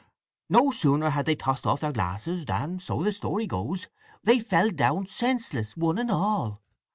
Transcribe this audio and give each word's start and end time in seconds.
No 0.49 0.71
sooner 0.71 1.11
had 1.11 1.27
they 1.27 1.35
tossed 1.35 1.67
off 1.67 1.81
their 1.81 1.91
glasses 1.91 2.43
than, 2.45 2.79
so 2.79 3.03
the 3.03 3.13
story 3.13 3.45
goes, 3.45 3.87
they 4.23 4.39
fell 4.39 4.71
down 4.71 5.05
senseless, 5.05 5.77
one 5.77 5.99
and 5.99 6.09
all. 6.09 6.59